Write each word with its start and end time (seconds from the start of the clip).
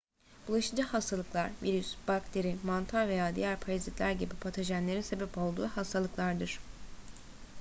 bulaşıcı 0.47 0.83
hastalıklar 0.83 1.51
virüs 1.63 1.95
bakteri 2.07 2.57
mantar 2.63 3.07
veya 3.07 3.35
diğer 3.35 3.59
parazitler 3.59 4.11
gibi 4.11 4.35
patojenlerin 4.35 5.01
sebep 5.01 5.37
olduğu 5.37 5.67
hastalıklardır 5.67 6.59